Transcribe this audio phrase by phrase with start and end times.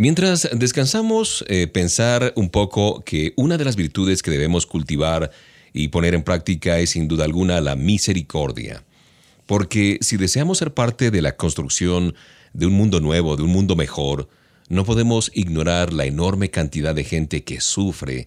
[0.00, 5.30] Mientras descansamos, eh, pensar un poco que una de las virtudes que debemos cultivar
[5.74, 8.82] y poner en práctica es sin duda alguna la misericordia.
[9.44, 12.14] Porque si deseamos ser parte de la construcción
[12.54, 14.30] de un mundo nuevo, de un mundo mejor,
[14.70, 18.26] no podemos ignorar la enorme cantidad de gente que sufre,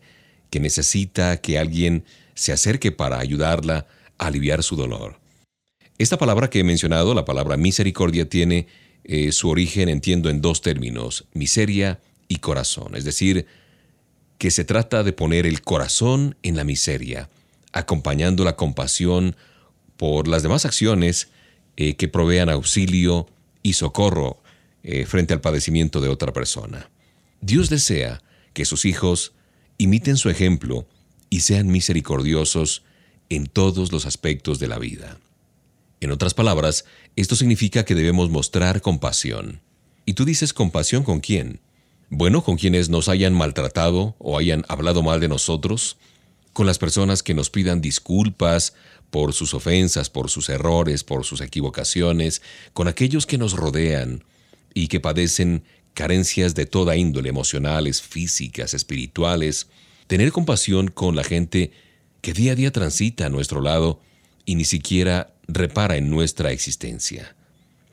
[0.51, 2.03] que necesita que alguien
[2.35, 3.87] se acerque para ayudarla
[4.19, 5.17] a aliviar su dolor.
[5.97, 8.67] Esta palabra que he mencionado, la palabra misericordia, tiene
[9.03, 12.95] eh, su origen, entiendo, en dos términos, miseria y corazón.
[12.95, 13.45] Es decir,
[14.37, 17.29] que se trata de poner el corazón en la miseria,
[17.71, 19.35] acompañando la compasión
[19.97, 21.29] por las demás acciones
[21.77, 23.27] eh, que provean auxilio
[23.61, 24.41] y socorro
[24.83, 26.89] eh, frente al padecimiento de otra persona.
[27.41, 28.21] Dios desea
[28.53, 29.33] que sus hijos
[29.77, 30.87] imiten su ejemplo
[31.29, 32.83] y sean misericordiosos
[33.29, 35.17] en todos los aspectos de la vida.
[36.03, 36.83] En otras palabras,
[37.15, 39.61] esto significa que debemos mostrar compasión.
[40.05, 41.61] ¿Y tú dices compasión con quién?
[42.09, 45.95] Bueno, con quienes nos hayan maltratado o hayan hablado mal de nosotros,
[46.51, 48.73] con las personas que nos pidan disculpas
[49.11, 52.41] por sus ofensas, por sus errores, por sus equivocaciones,
[52.73, 54.25] con aquellos que nos rodean
[54.73, 55.63] y que padecen
[55.93, 59.69] carencias de toda índole, emocionales, físicas, espirituales,
[60.07, 61.71] tener compasión con la gente
[62.19, 64.01] que día a día transita a nuestro lado
[64.45, 67.35] y ni siquiera repara en nuestra existencia.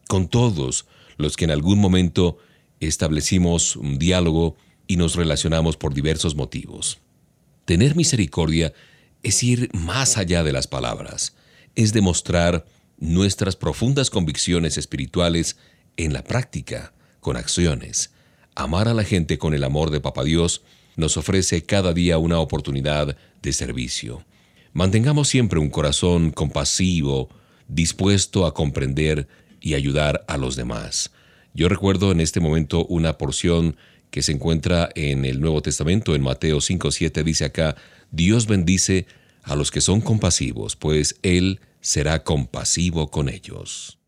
[0.09, 0.87] Con todos
[1.17, 2.39] los que en algún momento
[2.81, 4.57] establecimos un diálogo
[4.87, 6.99] y nos relacionamos por diversos motivos.
[7.65, 8.73] Tener misericordia
[9.23, 11.37] es ir más allá de las palabras,
[11.77, 12.67] es demostrar
[12.99, 15.57] nuestras profundas convicciones espirituales
[15.97, 18.13] en la práctica, con acciones.
[18.55, 20.63] Amar a la gente con el amor de Papa Dios
[20.97, 24.25] nos ofrece cada día una oportunidad de servicio.
[24.73, 27.29] Mantengamos siempre un corazón compasivo,
[27.67, 29.27] dispuesto a comprender
[29.61, 31.13] y ayudar a los demás.
[31.55, 33.77] Yo recuerdo en este momento una porción
[34.11, 37.77] que se encuentra en el Nuevo Testamento, en Mateo 5.7, dice acá,
[38.11, 39.07] Dios bendice
[39.43, 43.99] a los que son compasivos, pues Él será compasivo con ellos.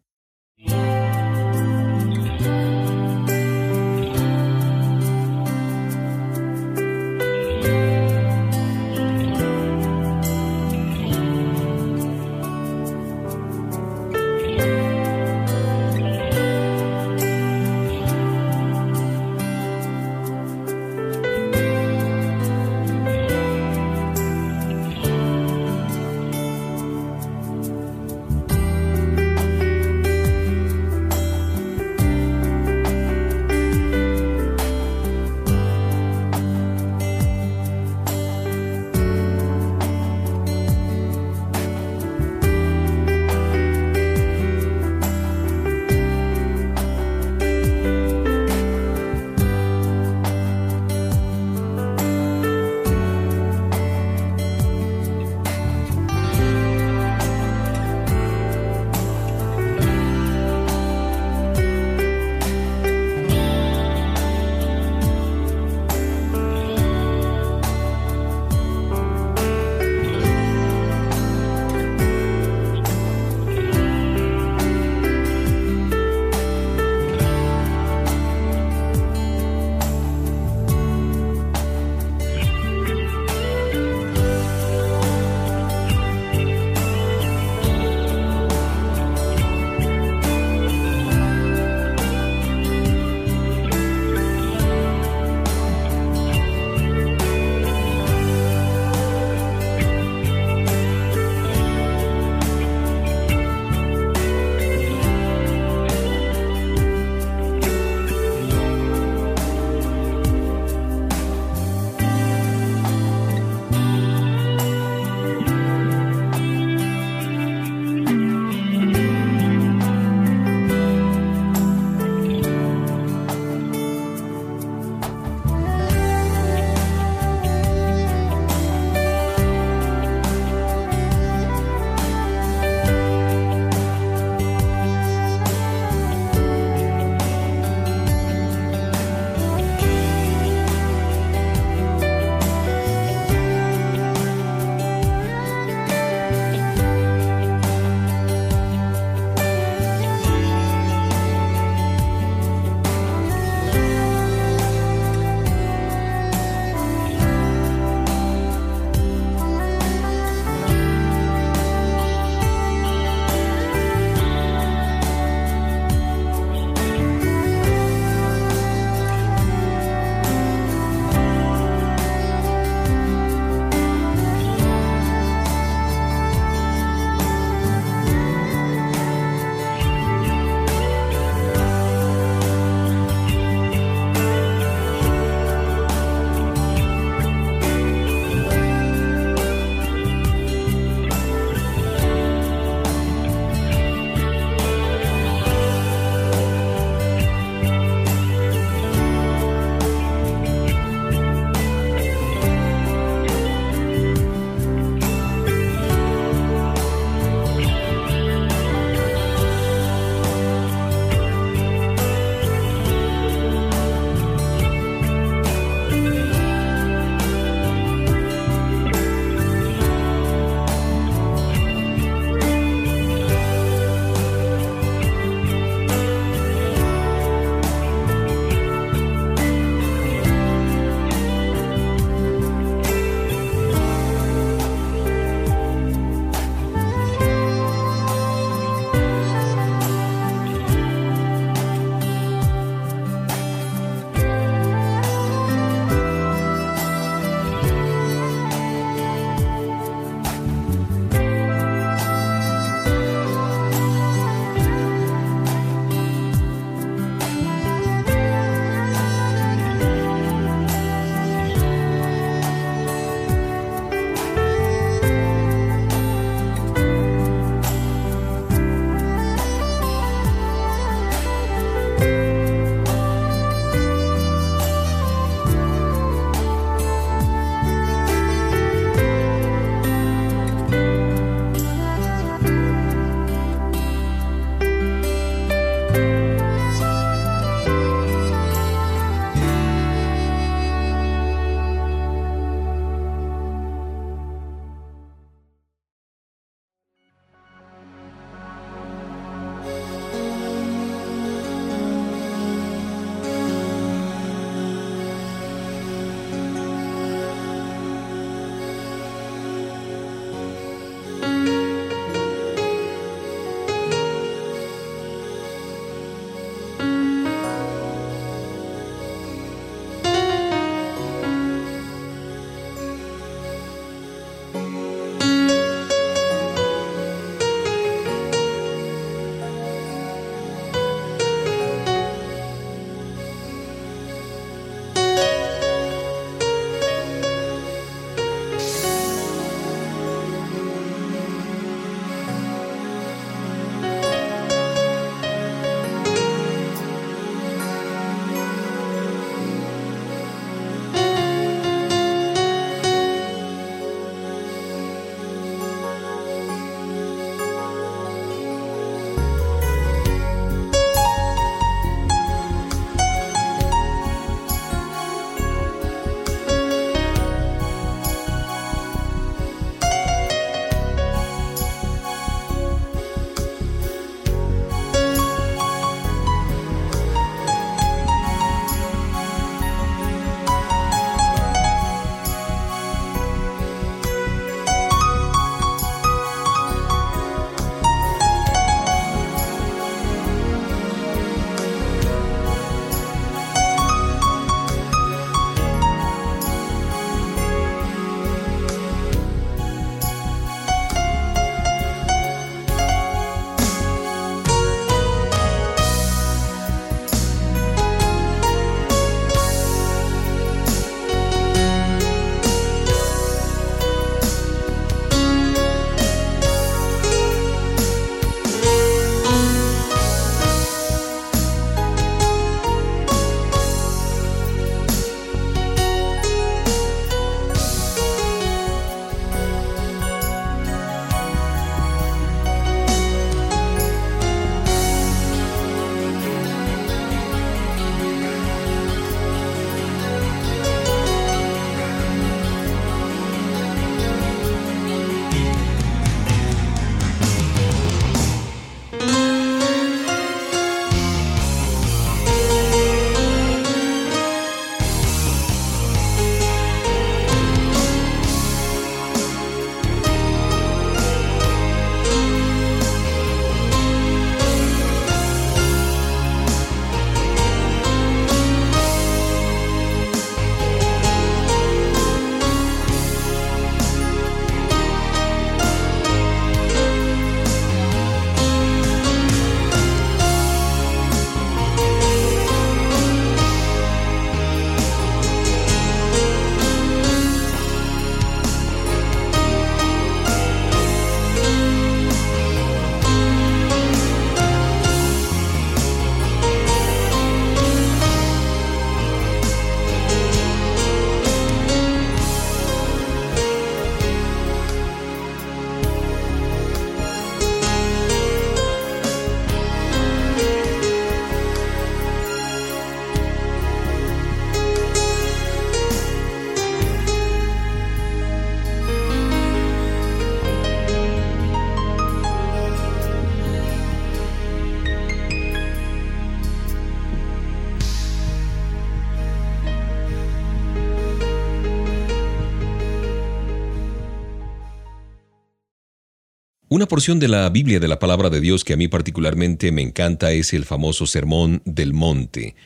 [536.83, 539.83] Una porción de la Biblia de la palabra de Dios que a mí particularmente me
[539.83, 542.57] encanta es el famoso Sermón del Monte.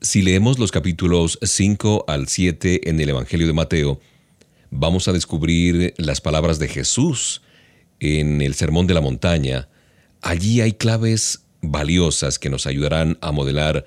[0.00, 4.00] Si leemos los capítulos 5 al 7 en el Evangelio de Mateo,
[4.70, 7.42] vamos a descubrir las palabras de Jesús
[8.00, 9.68] en el Sermón de la Montaña.
[10.22, 13.84] Allí hay claves valiosas que nos ayudarán a modelar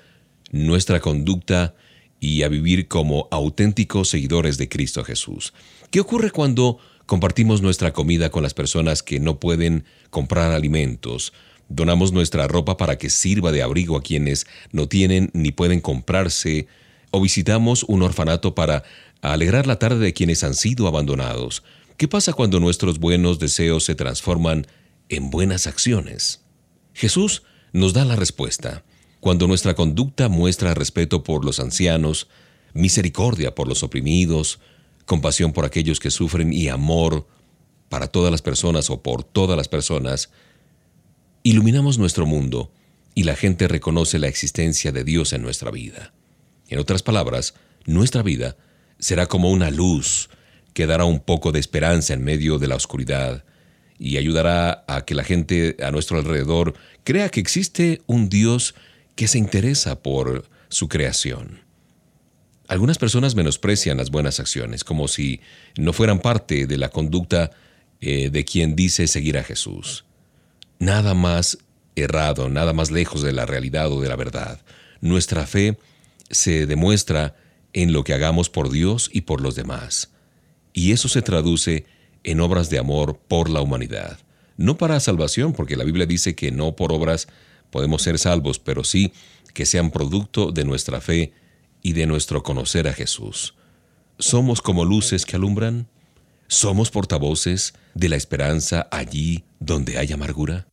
[0.52, 1.74] nuestra conducta
[2.20, 5.52] y a vivir como auténticos seguidores de Cristo Jesús.
[5.90, 6.78] ¿Qué ocurre cuando
[7.10, 11.32] compartimos nuestra comida con las personas que no pueden comprar alimentos?
[11.68, 16.68] Donamos nuestra ropa para que sirva de abrigo a quienes no tienen ni pueden comprarse,
[17.10, 18.84] o visitamos un orfanato para
[19.22, 21.64] alegrar la tarde de quienes han sido abandonados.
[21.96, 24.68] ¿Qué pasa cuando nuestros buenos deseos se transforman
[25.08, 26.44] en buenas acciones?
[26.94, 27.42] Jesús
[27.72, 28.84] nos da la respuesta
[29.18, 32.28] cuando nuestra conducta muestra respeto por los ancianos,
[32.72, 34.60] misericordia por los oprimidos,
[35.10, 37.26] compasión por aquellos que sufren y amor
[37.88, 40.30] para todas las personas o por todas las personas,
[41.42, 42.70] iluminamos nuestro mundo
[43.16, 46.12] y la gente reconoce la existencia de Dios en nuestra vida.
[46.68, 47.54] En otras palabras,
[47.86, 48.56] nuestra vida
[49.00, 50.30] será como una luz
[50.74, 53.44] que dará un poco de esperanza en medio de la oscuridad
[53.98, 58.76] y ayudará a que la gente a nuestro alrededor crea que existe un Dios
[59.16, 61.68] que se interesa por su creación.
[62.70, 65.40] Algunas personas menosprecian las buenas acciones como si
[65.76, 67.50] no fueran parte de la conducta
[68.00, 70.04] eh, de quien dice seguir a Jesús.
[70.78, 71.58] Nada más
[71.96, 74.60] errado, nada más lejos de la realidad o de la verdad.
[75.00, 75.78] Nuestra fe
[76.30, 77.34] se demuestra
[77.72, 80.12] en lo que hagamos por Dios y por los demás.
[80.72, 81.86] Y eso se traduce
[82.22, 84.20] en obras de amor por la humanidad.
[84.56, 87.26] No para salvación, porque la Biblia dice que no por obras
[87.72, 89.12] podemos ser salvos, pero sí
[89.54, 91.32] que sean producto de nuestra fe
[91.82, 93.54] y de nuestro conocer a Jesús.
[94.18, 95.88] ¿Somos como luces que alumbran?
[96.46, 100.66] ¿Somos portavoces de la esperanza allí donde hay amargura?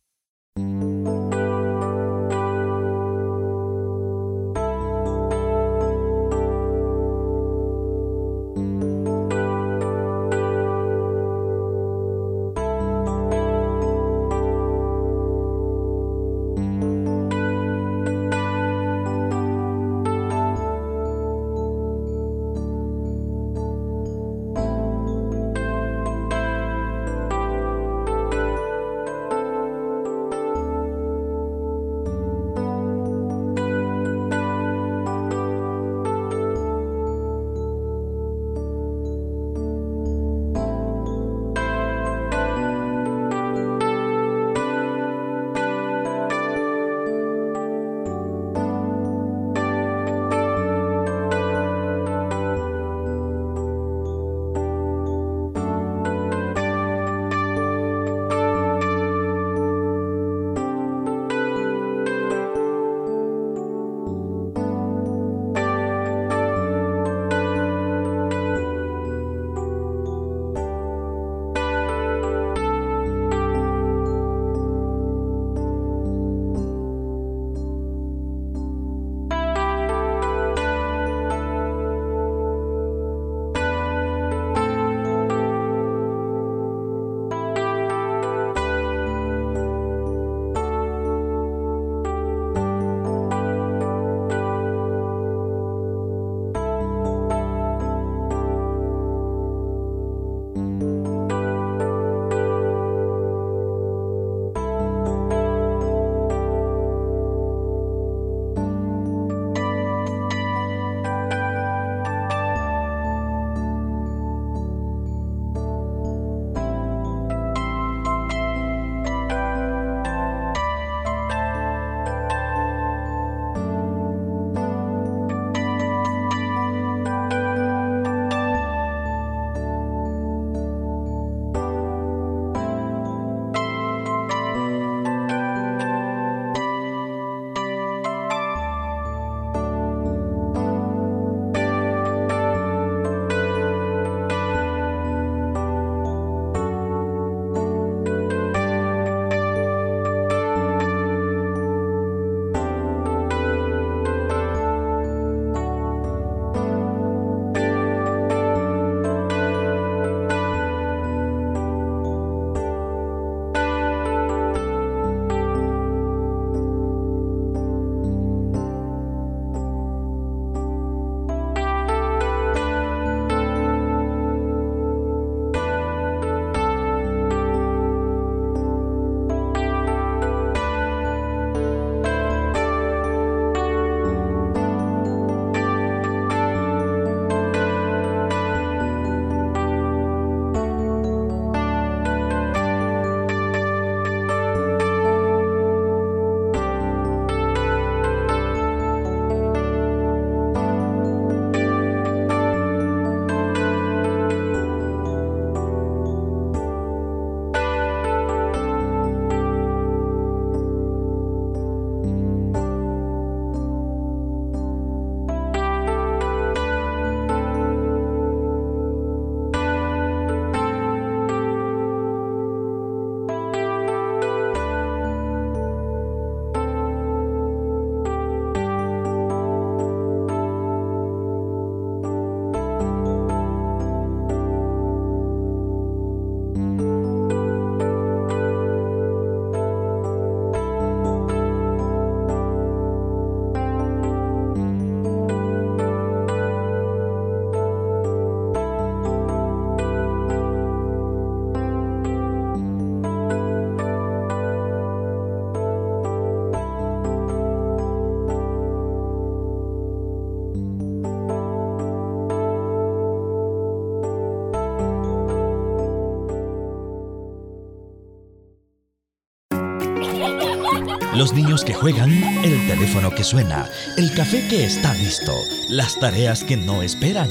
[271.18, 272.12] Los niños que juegan,
[272.44, 275.34] el teléfono que suena, el café que está listo,
[275.68, 277.28] las tareas que no esperan,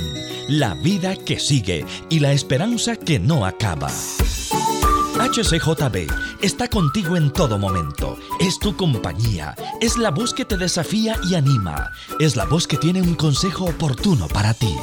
[0.49, 3.87] la vida que sigue y la esperanza que no acaba.
[3.87, 8.17] HCJB está contigo en todo momento.
[8.41, 9.55] Es tu compañía.
[9.79, 11.93] Es la voz que te desafía y anima.
[12.19, 14.75] Es la voz que tiene un consejo oportuno para ti.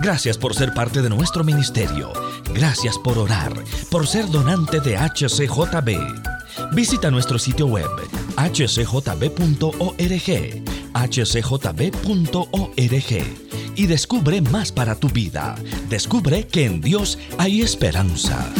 [0.00, 2.10] Gracias por ser parte de nuestro ministerio.
[2.54, 3.52] Gracias por orar,
[3.90, 6.32] por ser donante de HCJB.
[6.72, 7.90] Visita nuestro sitio web
[8.36, 10.02] hcjb.org,
[10.94, 12.24] hcjb.org
[13.76, 15.56] y descubre más para tu vida.
[15.88, 18.52] Descubre que en Dios hay esperanza.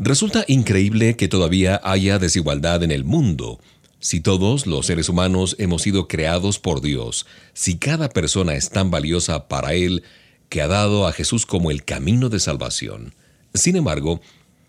[0.00, 3.58] Resulta increíble que todavía haya desigualdad en el mundo.
[3.98, 8.92] Si todos los seres humanos hemos sido creados por Dios, si cada persona es tan
[8.92, 10.04] valiosa para Él
[10.50, 13.12] que ha dado a Jesús como el camino de salvación.
[13.54, 14.20] Sin embargo,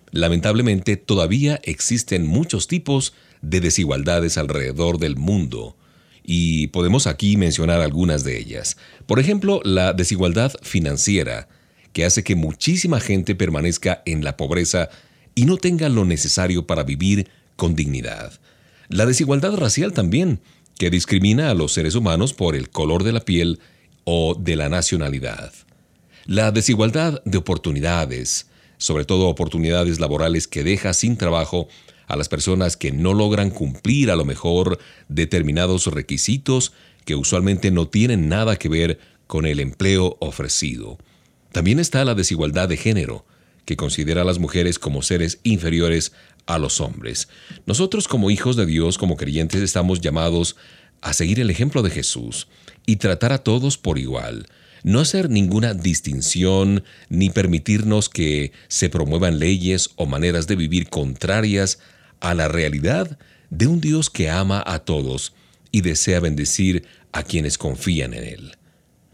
[0.10, 3.14] lamentablemente todavía existen muchos tipos
[3.44, 5.78] de desigualdades alrededor del mundo,
[6.24, 8.78] y podemos aquí mencionar algunas de ellas.
[9.06, 11.48] Por ejemplo, la desigualdad financiera,
[11.94, 14.90] que hace que muchísima gente permanezca en la pobreza
[15.40, 18.34] y no tenga lo necesario para vivir con dignidad.
[18.90, 20.42] La desigualdad racial también,
[20.78, 23.62] que discrimina a los seres humanos por el color de la piel
[24.04, 25.54] o de la nacionalidad.
[26.26, 28.48] La desigualdad de oportunidades,
[28.78, 31.70] sobre todo oportunidades laborales que deja sin trabajo
[32.08, 36.74] a las personas que no logran cumplir a lo mejor determinados requisitos
[37.06, 40.98] que usualmente no tienen nada que ver con el empleo ofrecido.
[41.54, 43.26] También está la desigualdad de género,
[43.70, 46.12] que considera a las mujeres como seres inferiores
[46.48, 47.28] a los hombres.
[47.68, 50.56] Nosotros como hijos de Dios, como creyentes, estamos llamados
[51.02, 52.48] a seguir el ejemplo de Jesús
[52.88, 54.48] y tratar a todos por igual.
[54.82, 61.78] No hacer ninguna distinción ni permitirnos que se promuevan leyes o maneras de vivir contrarias
[62.22, 63.20] a la realidad
[63.52, 65.34] de un Dios que ama a todos
[65.72, 68.58] y desea bendecir a quienes confían en Él.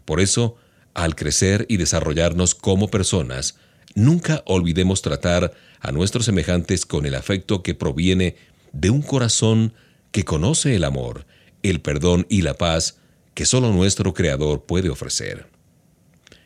[0.06, 0.56] Por eso,
[0.94, 3.56] al crecer y desarrollarnos como personas,
[3.96, 8.36] nunca olvidemos tratar a nuestros semejantes con el afecto que proviene
[8.72, 9.72] de un corazón
[10.12, 11.26] que conoce el amor,
[11.64, 12.98] el perdón y la paz
[13.34, 15.48] que solo nuestro Creador puede ofrecer.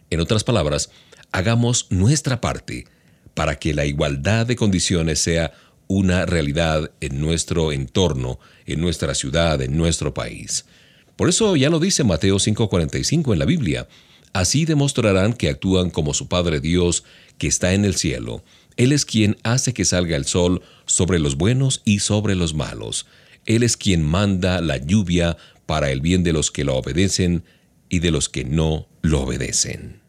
[0.09, 0.91] En otras palabras,
[1.31, 2.87] hagamos nuestra parte
[3.35, 5.53] para que la igualdad de condiciones sea
[5.87, 10.65] una realidad en nuestro entorno, en nuestra ciudad, en nuestro país.
[11.17, 13.89] Por eso ya lo dice Mateo 5:45 en la Biblia.
[14.33, 17.05] Así demostrarán que actúan como su Padre Dios
[17.41, 18.45] que está en el cielo.
[18.77, 23.07] Él es quien hace que salga el sol sobre los buenos y sobre los malos.
[23.47, 27.43] Él es quien manda la lluvia para el bien de los que lo obedecen
[27.89, 30.03] y de los que no lo obedecen.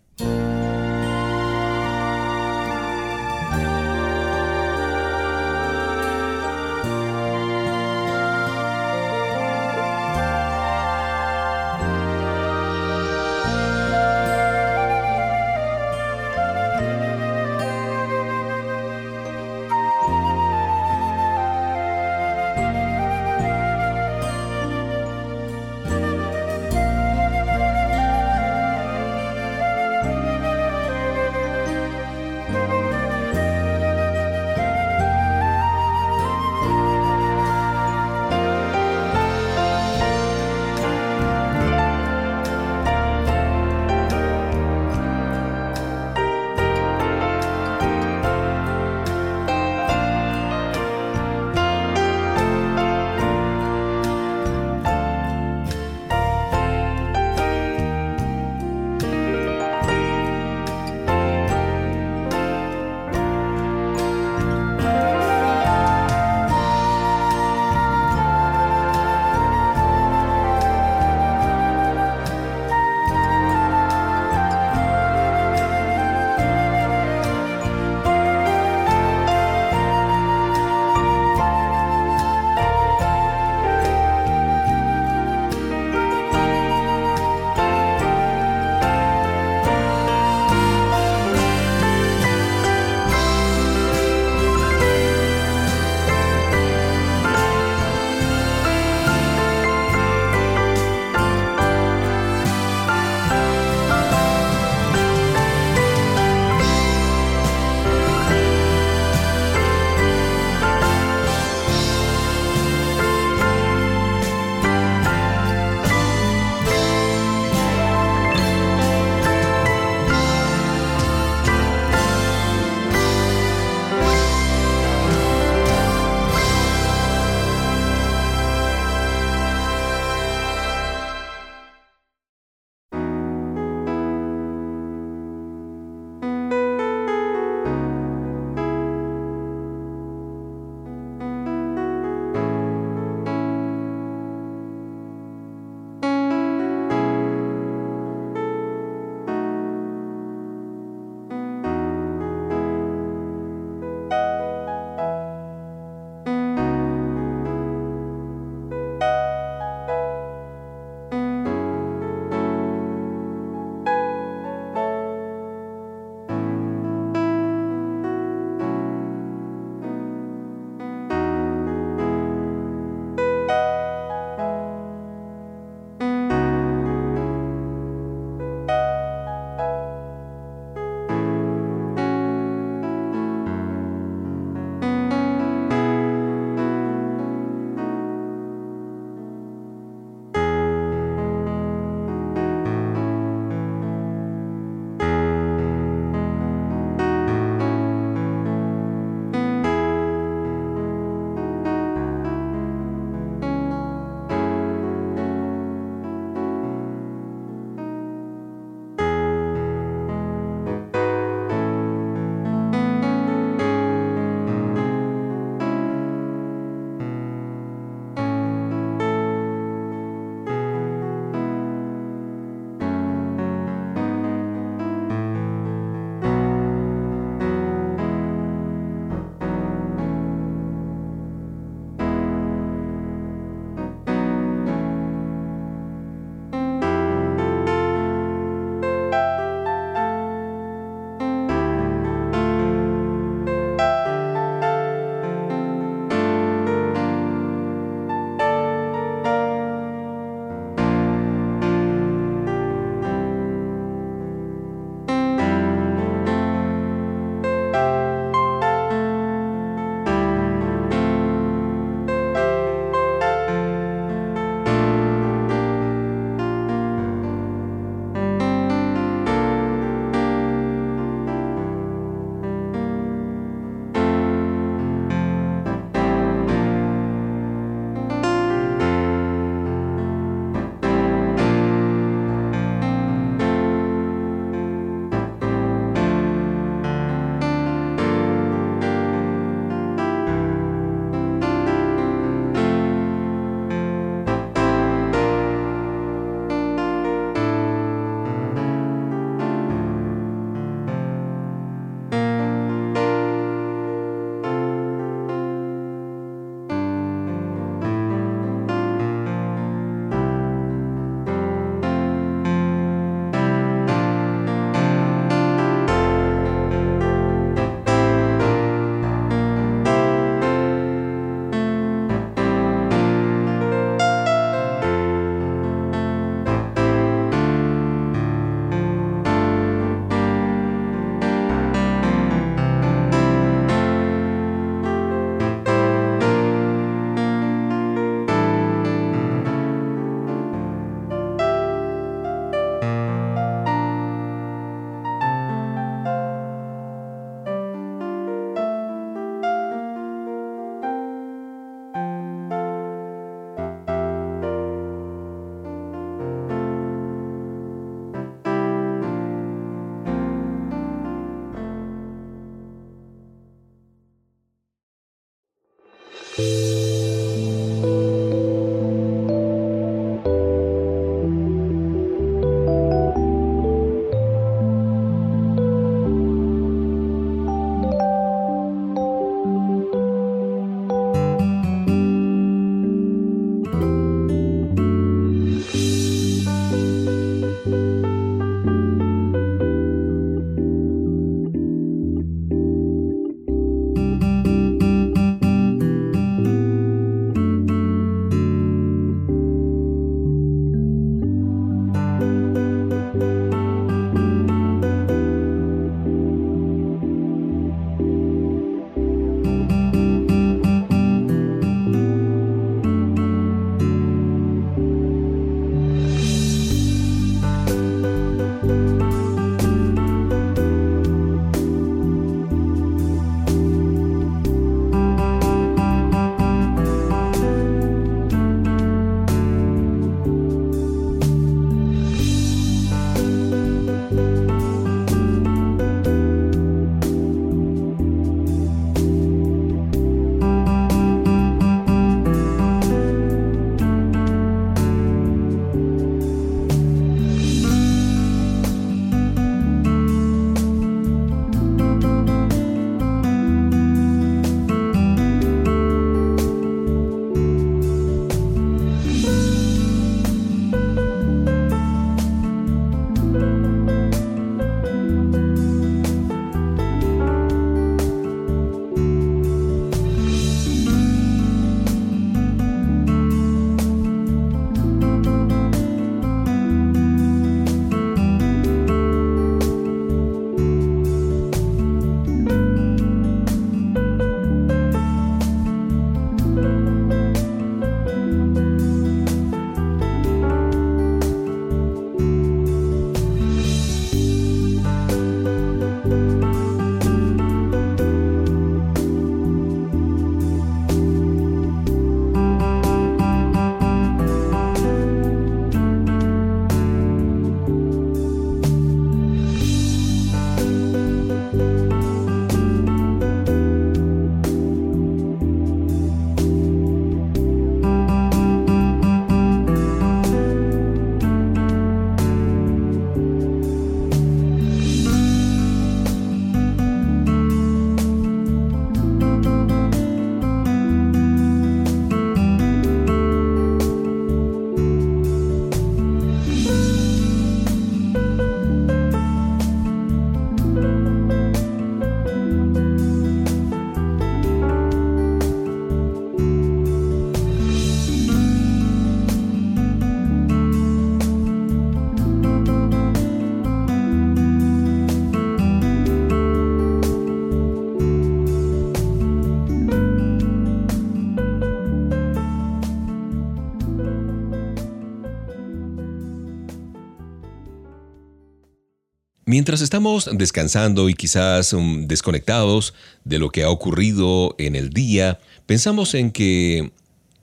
[569.51, 572.93] Mientras estamos descansando y quizás um, desconectados
[573.25, 576.93] de lo que ha ocurrido en el día, pensamos en que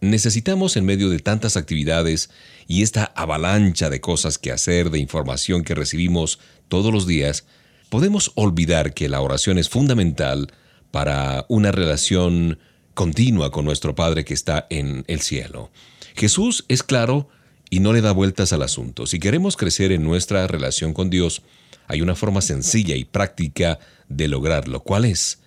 [0.00, 2.30] necesitamos en medio de tantas actividades
[2.66, 6.38] y esta avalancha de cosas que hacer, de información que recibimos
[6.68, 7.44] todos los días,
[7.90, 10.50] podemos olvidar que la oración es fundamental
[10.90, 12.58] para una relación
[12.94, 15.70] continua con nuestro Padre que está en el cielo.
[16.14, 17.28] Jesús es claro
[17.68, 19.06] y no le da vueltas al asunto.
[19.06, 21.42] Si queremos crecer en nuestra relación con Dios,
[21.88, 23.78] hay una forma sencilla y práctica
[24.08, 24.80] de lograrlo.
[24.80, 25.40] ¿Cuál es?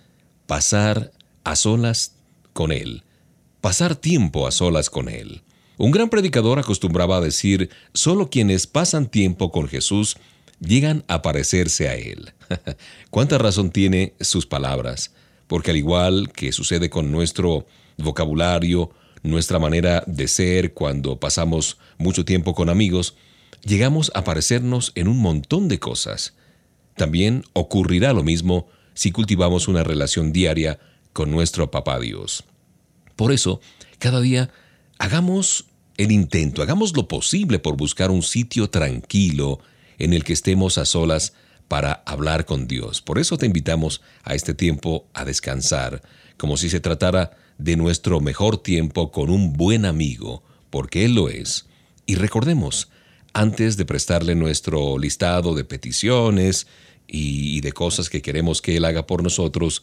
[0.46, 1.12] Pasar
[1.44, 2.16] a solas
[2.52, 3.04] con Él.
[3.60, 5.42] Pasar tiempo a solas con Él.
[5.78, 10.16] Un gran predicador acostumbraba a decir, solo quienes pasan tiempo con Jesús
[10.60, 12.32] llegan a parecerse a Él.
[13.10, 15.12] ¿Cuánta razón tiene sus palabras?
[15.46, 17.66] Porque al igual que sucede con nuestro
[17.98, 18.90] vocabulario,
[19.22, 23.16] nuestra manera de ser cuando pasamos mucho tiempo con amigos,
[23.64, 26.34] llegamos a parecernos en un montón de cosas.
[26.96, 30.78] También ocurrirá lo mismo si cultivamos una relación diaria
[31.12, 32.44] con nuestro Papá Dios.
[33.16, 33.60] Por eso,
[33.98, 34.50] cada día
[34.98, 39.60] hagamos el intento, hagamos lo posible por buscar un sitio tranquilo
[39.98, 41.34] en el que estemos a solas
[41.68, 43.00] para hablar con Dios.
[43.00, 46.02] Por eso te invitamos a este tiempo a descansar,
[46.36, 51.28] como si se tratara de nuestro mejor tiempo con un buen amigo, porque Él lo
[51.28, 51.66] es.
[52.04, 52.88] Y recordemos,
[53.32, 56.66] antes de prestarle nuestro listado de peticiones
[57.06, 59.82] y, de cosas que queremos que Él haga por nosotros,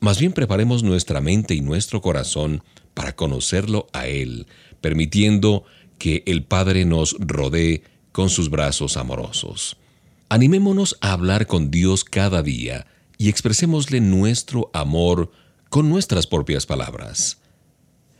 [0.00, 2.62] más bien preparemos nuestra mente y nuestro corazón
[2.94, 4.46] para conocerlo a Él,
[4.80, 5.64] permitiendo
[5.98, 9.76] que el Padre nos rodee con sus brazos amorosos.
[10.28, 12.86] Animémonos a hablar con Dios cada día
[13.18, 15.30] y expresémosle nuestro amor
[15.68, 17.38] con nuestras propias palabras.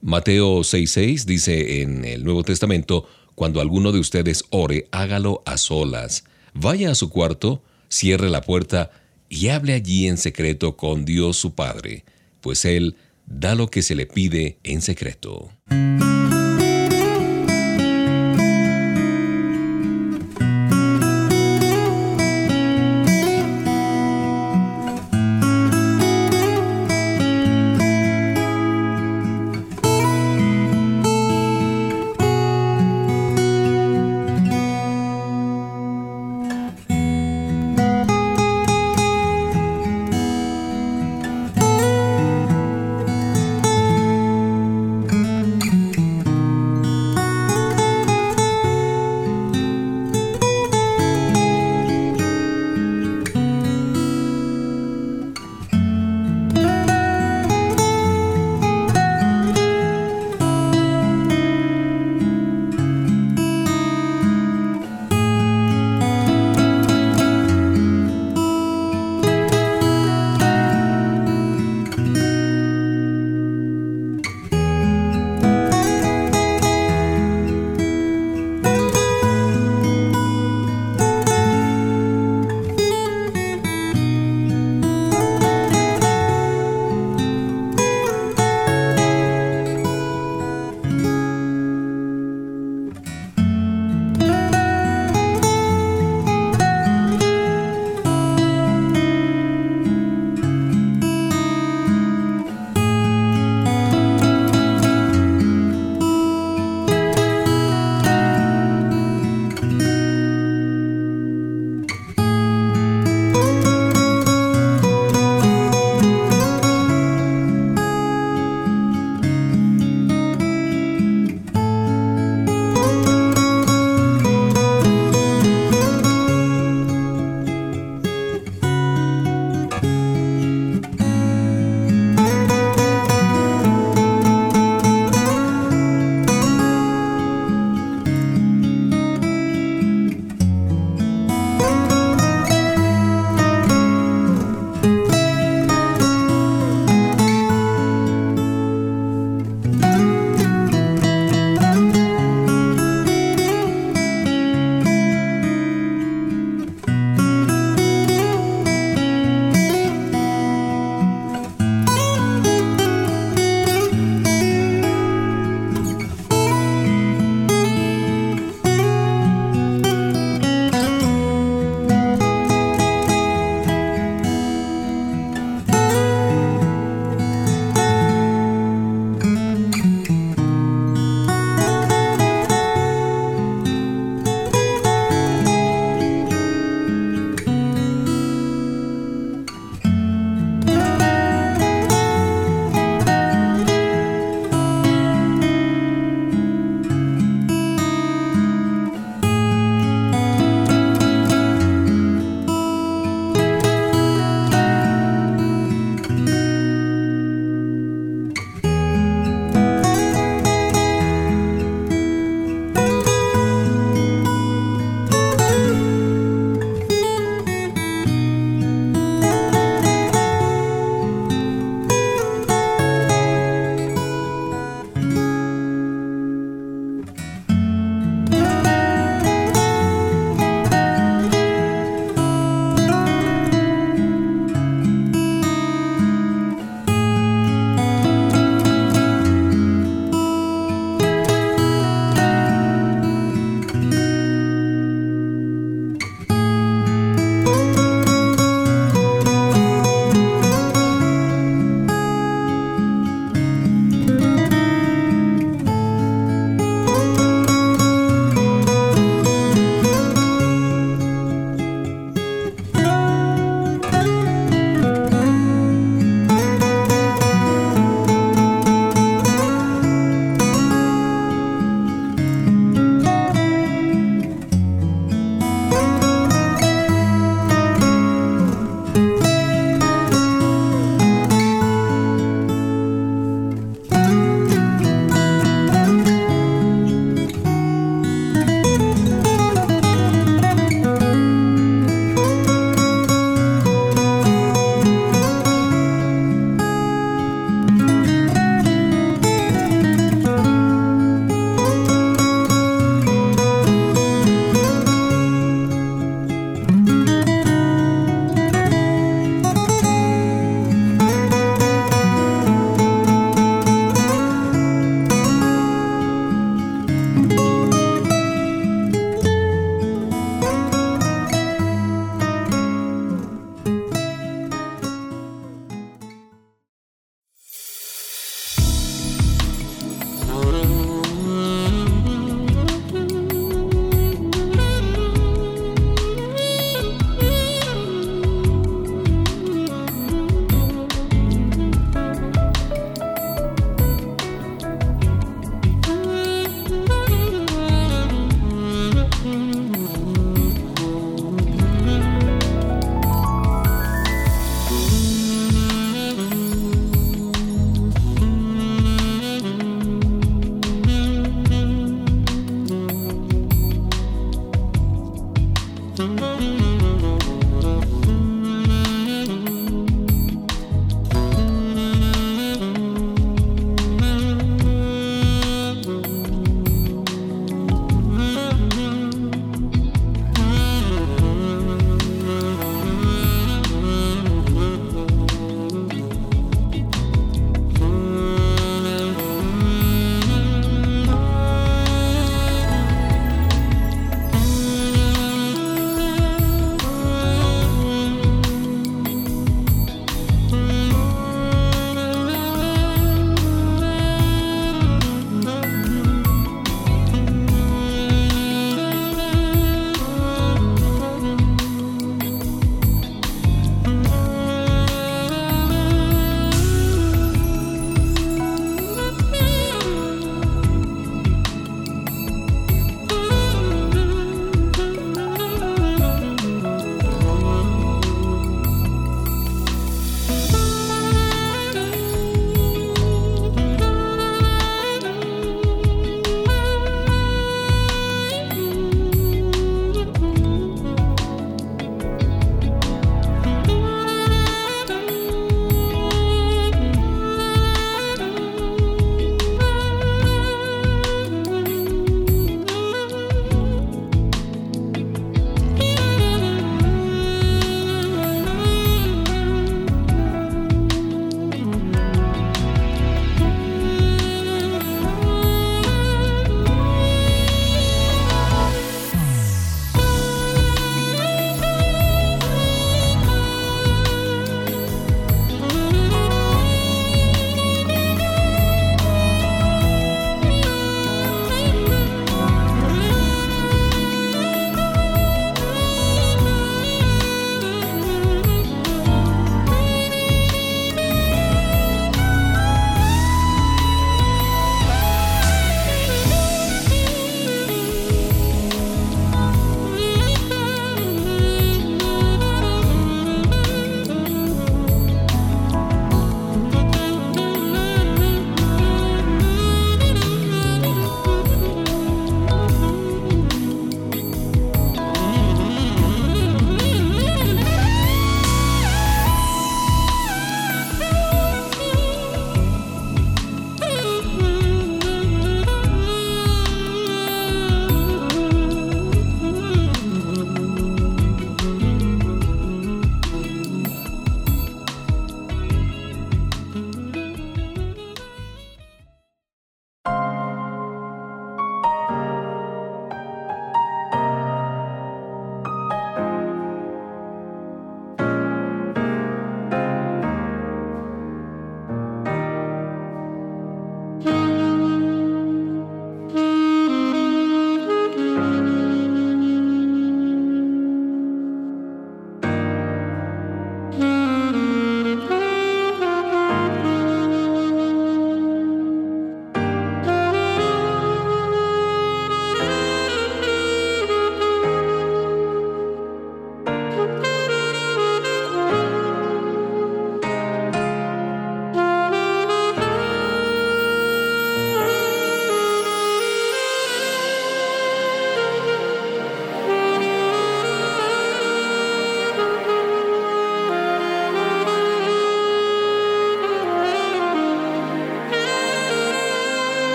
[0.00, 6.24] Mateo 6:6 dice en el Nuevo Testamento, cuando alguno de ustedes ore, hágalo a solas.
[6.54, 8.90] Vaya a su cuarto, cierre la puerta
[9.28, 12.04] y hable allí en secreto con Dios su Padre,
[12.40, 15.50] pues Él da lo que se le pide en secreto.